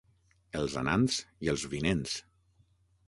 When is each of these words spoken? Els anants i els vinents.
Els 0.61 0.77
anants 0.81 1.19
i 1.49 1.53
els 1.53 1.67
vinents. 1.75 2.17